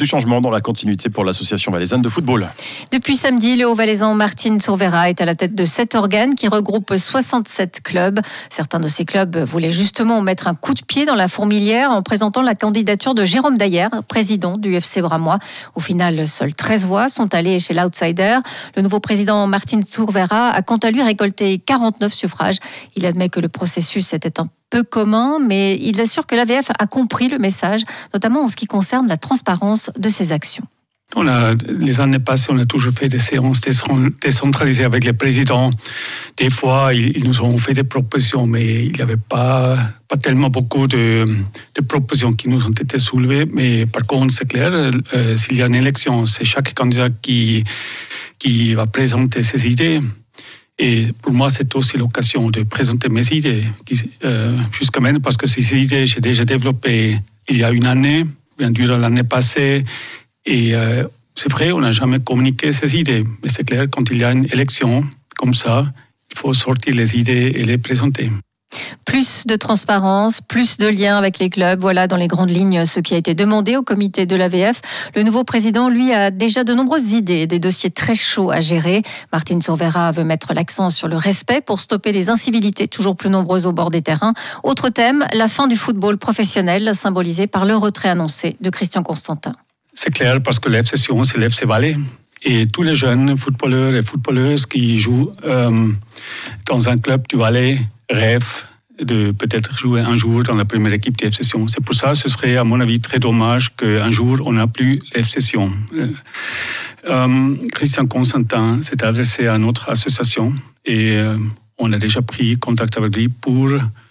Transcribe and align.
du 0.00 0.06
changement 0.06 0.40
dans 0.40 0.50
la 0.50 0.62
continuité 0.62 1.10
pour 1.10 1.26
l'association 1.26 1.70
valaisanne 1.70 2.00
de 2.00 2.08
football. 2.08 2.48
Depuis 2.90 3.16
samedi, 3.16 3.56
le 3.56 3.66
Haut-Valaisan 3.66 4.14
Martine 4.14 4.58
Sourvera 4.58 5.10
est 5.10 5.20
à 5.20 5.26
la 5.26 5.34
tête 5.34 5.54
de 5.54 5.66
sept 5.66 5.94
organes 5.94 6.34
qui 6.34 6.48
regroupent 6.48 6.96
67 6.96 7.82
clubs. 7.84 8.18
Certains 8.48 8.80
de 8.80 8.88
ces 8.88 9.04
clubs 9.04 9.36
voulaient 9.36 9.72
justement 9.72 10.22
mettre 10.22 10.48
un 10.48 10.54
coup 10.54 10.72
de 10.72 10.80
pied 10.82 11.04
dans 11.04 11.14
la 11.14 11.28
fourmilière 11.28 11.90
en 11.90 12.02
présentant 12.02 12.40
la 12.40 12.54
candidature 12.54 13.14
de 13.14 13.26
Jérôme 13.26 13.58
Dayer, 13.58 13.88
président 14.08 14.56
du 14.56 14.74
FC 14.74 15.02
Bramois. 15.02 15.38
Au 15.74 15.80
final, 15.80 16.26
seules 16.26 16.54
13 16.54 16.86
voix 16.86 17.10
sont 17.10 17.34
allées 17.34 17.58
chez 17.58 17.74
l'outsider. 17.74 18.38
Le 18.76 18.82
nouveau 18.82 19.00
président 19.00 19.46
Martine 19.46 19.84
Sourvera 19.84 20.48
a 20.48 20.62
quant 20.62 20.78
à 20.78 20.90
lui 20.90 21.02
récolté 21.02 21.58
49 21.58 22.10
suffrages. 22.10 22.56
Il 22.96 23.04
admet 23.04 23.28
que 23.28 23.40
le 23.40 23.50
processus 23.50 24.14
était 24.14 24.40
un 24.40 24.46
peu 24.70 24.82
commun, 24.84 25.38
mais 25.40 25.76
il 25.82 26.00
assure 26.00 26.26
que 26.26 26.34
l'AVF 26.34 26.70
a 26.78 26.86
compris 26.86 27.28
le 27.28 27.38
message, 27.38 27.82
notamment 28.14 28.44
en 28.44 28.48
ce 28.48 28.56
qui 28.56 28.66
concerne 28.66 29.08
la 29.08 29.16
transparence 29.16 29.90
de 29.98 30.08
ses 30.08 30.32
actions. 30.32 30.64
On 31.16 31.26
a, 31.26 31.54
les 31.68 31.98
années 31.98 32.20
passées, 32.20 32.50
on 32.50 32.58
a 32.58 32.64
toujours 32.64 32.92
fait 32.92 33.08
des 33.08 33.18
séances 33.18 33.60
décentralisées 34.22 34.84
avec 34.84 35.02
les 35.02 35.12
présidents. 35.12 35.72
Des 36.36 36.50
fois, 36.50 36.94
ils, 36.94 37.24
nous 37.24 37.42
ont 37.42 37.58
fait 37.58 37.72
des 37.72 37.82
propositions, 37.82 38.46
mais 38.46 38.84
il 38.84 38.92
n'y 38.92 39.00
avait 39.00 39.16
pas, 39.16 39.76
pas 40.06 40.16
tellement 40.16 40.50
beaucoup 40.50 40.86
de, 40.86 41.26
propositions 41.88 42.32
qui 42.32 42.48
nous 42.48 42.64
ont 42.64 42.70
été 42.70 43.00
soulevées. 43.00 43.44
Mais 43.52 43.86
par 43.86 44.06
contre, 44.06 44.32
c'est 44.32 44.46
clair, 44.46 44.70
euh, 44.72 45.36
s'il 45.36 45.56
y 45.56 45.62
a 45.62 45.66
une 45.66 45.74
élection, 45.74 46.26
c'est 46.26 46.44
chaque 46.44 46.74
candidat 46.74 47.10
qui, 47.10 47.64
qui 48.38 48.74
va 48.74 48.86
présenter 48.86 49.42
ses 49.42 49.66
idées. 49.66 50.00
Et 50.82 51.08
pour 51.20 51.34
moi, 51.34 51.50
c'est 51.50 51.74
aussi 51.74 51.98
l'occasion 51.98 52.48
de 52.48 52.62
présenter 52.62 53.10
mes 53.10 53.26
idées 53.32 53.64
euh, 54.24 54.56
jusqu'à 54.72 54.98
maintenant, 55.00 55.20
parce 55.20 55.36
que 55.36 55.46
ces 55.46 55.76
idées, 55.76 56.06
j'ai 56.06 56.22
déjà 56.22 56.46
développées 56.46 57.18
il 57.50 57.58
y 57.58 57.64
a 57.64 57.70
une 57.70 57.84
année, 57.84 58.24
bien 58.56 58.70
durant 58.70 58.96
l'année 58.96 59.22
passée. 59.22 59.84
Et 60.46 60.74
euh, 60.74 61.06
c'est 61.34 61.52
vrai, 61.52 61.70
on 61.72 61.80
n'a 61.80 61.92
jamais 61.92 62.18
communiqué 62.20 62.72
ces 62.72 62.96
idées. 62.96 63.22
Mais 63.42 63.50
c'est 63.50 63.64
clair, 63.64 63.88
quand 63.90 64.10
il 64.10 64.20
y 64.20 64.24
a 64.24 64.32
une 64.32 64.46
élection 64.46 65.04
comme 65.36 65.52
ça, 65.52 65.84
il 66.30 66.38
faut 66.38 66.54
sortir 66.54 66.94
les 66.94 67.14
idées 67.14 67.52
et 67.54 67.62
les 67.62 67.76
présenter. 67.76 68.30
Plus 69.10 69.44
de 69.44 69.56
transparence, 69.56 70.40
plus 70.40 70.76
de 70.76 70.86
liens 70.86 71.18
avec 71.18 71.40
les 71.40 71.50
clubs. 71.50 71.80
Voilà 71.80 72.06
dans 72.06 72.14
les 72.14 72.28
grandes 72.28 72.48
lignes 72.48 72.84
ce 72.84 73.00
qui 73.00 73.14
a 73.14 73.16
été 73.16 73.34
demandé 73.34 73.76
au 73.76 73.82
comité 73.82 74.24
de 74.24 74.36
l'AVF. 74.36 74.80
Le 75.16 75.24
nouveau 75.24 75.42
président, 75.42 75.88
lui, 75.88 76.12
a 76.12 76.30
déjà 76.30 76.62
de 76.62 76.72
nombreuses 76.74 77.14
idées, 77.14 77.48
des 77.48 77.58
dossiers 77.58 77.90
très 77.90 78.14
chauds 78.14 78.52
à 78.52 78.60
gérer. 78.60 79.02
Martine 79.32 79.60
Sourvera 79.62 80.12
veut 80.12 80.22
mettre 80.22 80.54
l'accent 80.54 80.90
sur 80.90 81.08
le 81.08 81.16
respect 81.16 81.60
pour 81.60 81.80
stopper 81.80 82.12
les 82.12 82.30
incivilités 82.30 82.86
toujours 82.86 83.16
plus 83.16 83.30
nombreuses 83.30 83.66
au 83.66 83.72
bord 83.72 83.90
des 83.90 84.00
terrains. 84.00 84.32
Autre 84.62 84.90
thème, 84.90 85.26
la 85.34 85.48
fin 85.48 85.66
du 85.66 85.74
football 85.74 86.16
professionnel, 86.16 86.94
symbolisé 86.94 87.48
par 87.48 87.64
le 87.64 87.74
retrait 87.74 88.10
annoncé 88.10 88.56
de 88.60 88.70
Christian 88.70 89.02
Constantin. 89.02 89.54
C'est 89.92 90.14
clair 90.14 90.40
parce 90.40 90.60
que 90.60 90.68
l'FC 90.68 90.96
Sion, 90.96 91.24
c'est 91.24 91.38
l'FC. 91.38 91.64
Et 92.44 92.64
tous 92.66 92.84
les 92.84 92.94
jeunes 92.94 93.36
footballeurs 93.36 93.92
et 93.96 94.04
footballeuses 94.04 94.66
qui 94.66 94.98
jouent 94.98 95.32
euh, 95.44 95.88
dans 96.68 96.88
un 96.88 96.96
club 96.96 97.26
du 97.26 97.34
Valais 97.34 97.80
rêvent 98.08 98.69
de 99.02 99.32
peut-être 99.32 99.78
jouer 99.78 100.00
un 100.00 100.16
jour 100.16 100.42
dans 100.42 100.54
la 100.54 100.64
première 100.64 100.92
équipe 100.92 101.16
de 101.18 101.32
Session. 101.32 101.66
C'est 101.68 101.82
pour 101.82 101.94
ça 101.94 102.12
que 102.12 102.18
ce 102.18 102.28
serait, 102.28 102.56
à 102.56 102.64
mon 102.64 102.80
avis, 102.80 103.00
très 103.00 103.18
dommage 103.18 103.74
qu'un 103.76 104.10
jour, 104.10 104.38
on 104.44 104.52
n'a 104.52 104.66
plus 104.66 104.98
F 105.14 105.28
Session. 105.28 105.72
Euh, 105.94 106.08
euh, 107.08 107.54
Christian 107.72 108.06
Constantin 108.06 108.82
s'est 108.82 109.02
adressé 109.02 109.46
à 109.46 109.58
notre 109.58 109.88
association 109.88 110.52
et 110.84 111.12
euh, 111.12 111.36
on 111.78 111.92
a 111.92 111.98
déjà 111.98 112.22
pris 112.22 112.58
contact 112.58 112.98
avec 112.98 113.16
lui 113.16 113.28
pour 113.28 113.70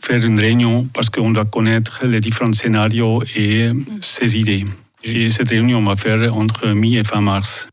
faire 0.00 0.24
une 0.24 0.40
réunion 0.40 0.88
parce 0.94 1.10
qu'on 1.10 1.30
doit 1.30 1.44
connaître 1.44 2.06
les 2.06 2.20
différents 2.20 2.52
scénarios 2.52 3.22
et 3.36 3.68
ses 4.00 4.38
idées. 4.38 4.64
Et 5.04 5.30
cette 5.30 5.50
réunion, 5.50 5.82
va 5.82 5.96
faire 5.96 6.34
entre 6.36 6.68
mi 6.68 6.96
et 6.96 7.04
fin 7.04 7.20
mars. 7.20 7.69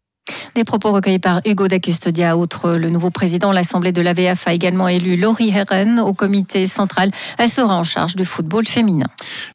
Des 0.55 0.63
propos 0.63 0.91
recueillis 0.91 1.19
par 1.19 1.41
Hugo 1.45 1.67
da 1.67 1.79
Custodia. 1.79 2.37
Outre 2.37 2.73
le 2.75 2.89
nouveau 2.89 3.09
président, 3.09 3.51
l'Assemblée 3.51 3.91
de 3.91 4.01
l'AVF 4.01 4.47
a 4.47 4.53
également 4.53 4.87
élu 4.87 5.17
Laurie 5.17 5.49
Herren 5.49 5.99
au 5.99 6.13
comité 6.13 6.67
central. 6.67 7.11
Elle 7.37 7.49
sera 7.49 7.75
en 7.75 7.83
charge 7.83 8.15
du 8.15 8.25
football 8.25 8.65
féminin. 8.65 9.07